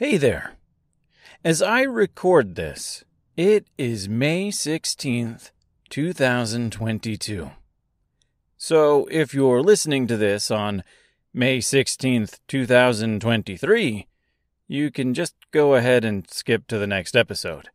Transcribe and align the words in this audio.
Hey 0.00 0.16
there. 0.16 0.52
As 1.44 1.60
I 1.60 1.82
record 1.82 2.54
this, 2.54 3.02
it 3.36 3.66
is 3.76 4.08
May 4.08 4.50
16th, 4.50 5.50
2022. 5.90 7.50
So 8.56 9.08
if 9.10 9.34
you're 9.34 9.60
listening 9.60 10.06
to 10.06 10.16
this 10.16 10.52
on 10.52 10.84
May 11.34 11.58
16th, 11.58 12.38
2023, 12.46 14.06
you 14.68 14.90
can 14.92 15.14
just 15.14 15.34
go 15.50 15.74
ahead 15.74 16.04
and 16.04 16.30
skip 16.30 16.68
to 16.68 16.78
the 16.78 16.86
next 16.86 17.16
episode. 17.16 17.70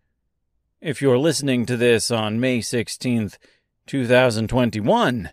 If 0.80 1.02
you're 1.02 1.18
listening 1.18 1.66
to 1.66 1.76
this 1.76 2.10
on 2.10 2.40
May 2.40 2.60
16th, 2.60 3.36
2021, 3.86 5.30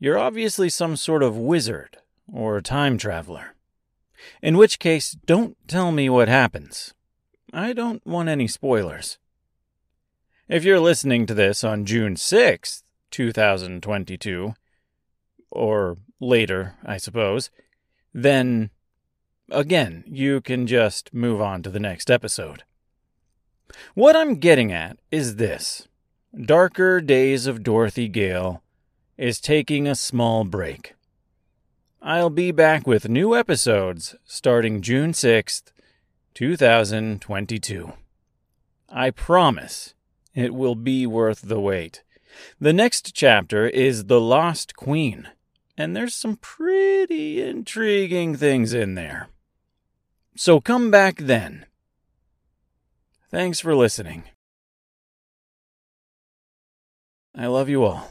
you're 0.00 0.18
obviously 0.18 0.68
some 0.68 0.96
sort 0.96 1.22
of 1.22 1.36
wizard 1.36 1.98
or 2.26 2.60
time 2.60 2.98
traveler. 2.98 3.54
In 4.42 4.56
which 4.56 4.78
case, 4.78 5.16
don't 5.26 5.56
tell 5.66 5.92
me 5.92 6.08
what 6.08 6.28
happens. 6.28 6.94
I 7.52 7.72
don't 7.72 8.04
want 8.06 8.28
any 8.28 8.48
spoilers. 8.48 9.18
If 10.48 10.64
you're 10.64 10.80
listening 10.80 11.26
to 11.26 11.34
this 11.34 11.64
on 11.64 11.84
June 11.84 12.14
6th, 12.14 12.82
2022, 13.10 14.54
or 15.50 15.98
later, 16.20 16.74
I 16.84 16.96
suppose, 16.96 17.50
then 18.12 18.70
again, 19.50 20.04
you 20.06 20.40
can 20.40 20.66
just 20.66 21.12
move 21.12 21.40
on 21.40 21.62
to 21.62 21.70
the 21.70 21.80
next 21.80 22.10
episode. 22.10 22.64
What 23.94 24.16
I'm 24.16 24.36
getting 24.36 24.72
at 24.72 24.98
is 25.10 25.36
this 25.36 25.88
Darker 26.38 27.00
Days 27.00 27.46
of 27.46 27.62
Dorothy 27.62 28.08
Gale 28.08 28.62
is 29.16 29.40
taking 29.40 29.86
a 29.86 29.94
small 29.94 30.44
break. 30.44 30.94
I'll 32.04 32.30
be 32.30 32.50
back 32.50 32.84
with 32.84 33.08
new 33.08 33.36
episodes 33.36 34.16
starting 34.24 34.82
June 34.82 35.12
6th, 35.12 35.70
2022. 36.34 37.92
I 38.88 39.10
promise 39.10 39.94
it 40.34 40.52
will 40.52 40.74
be 40.74 41.06
worth 41.06 41.42
the 41.42 41.60
wait. 41.60 42.02
The 42.60 42.72
next 42.72 43.14
chapter 43.14 43.68
is 43.68 44.06
The 44.06 44.20
Lost 44.20 44.74
Queen, 44.74 45.28
and 45.78 45.94
there's 45.94 46.12
some 46.12 46.38
pretty 46.38 47.40
intriguing 47.40 48.34
things 48.34 48.74
in 48.74 48.96
there. 48.96 49.28
So 50.34 50.60
come 50.60 50.90
back 50.90 51.18
then. 51.18 51.66
Thanks 53.30 53.60
for 53.60 53.76
listening. 53.76 54.24
I 57.32 57.46
love 57.46 57.68
you 57.68 57.84
all. 57.84 58.10